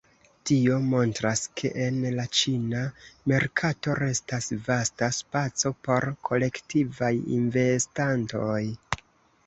[0.49, 2.81] Tio montras ke en la ĉina
[3.33, 8.61] merkato restas vasta spaco por kolektivaj investantoj.